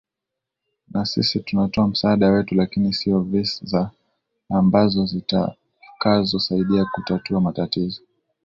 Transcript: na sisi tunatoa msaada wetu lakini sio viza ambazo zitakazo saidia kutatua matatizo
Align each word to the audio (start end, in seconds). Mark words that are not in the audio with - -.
na 0.93 1.05
sisi 1.05 1.39
tunatoa 1.39 1.87
msaada 1.87 2.29
wetu 2.29 2.55
lakini 2.55 2.93
sio 2.93 3.19
viza 3.19 3.91
ambazo 4.49 5.05
zitakazo 5.05 6.39
saidia 6.39 6.85
kutatua 6.85 7.41
matatizo 7.41 8.01